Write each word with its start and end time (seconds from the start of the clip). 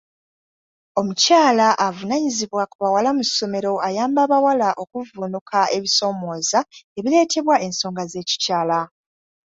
Omukyala 0.99 1.67
avunaanyizibwa 1.87 2.63
ku 2.71 2.75
bawala 2.83 3.09
mu 3.17 3.23
ssomero 3.27 3.71
ayamba 3.87 4.19
abawala 4.25 4.69
okuvvunuka 4.81 5.59
ebisoomooza 5.77 6.59
ebireetebwa 6.97 7.55
ensonga 7.65 8.03
z'ekikyala. 8.11 8.79